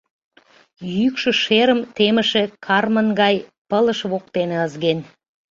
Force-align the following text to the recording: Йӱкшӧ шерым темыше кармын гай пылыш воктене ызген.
Йӱкшӧ 0.97 1.31
шерым 1.43 1.79
темыше 1.95 2.43
кармын 2.65 3.07
гай 3.21 3.35
пылыш 3.69 3.99
воктене 4.11 4.57
ызген. 4.67 4.99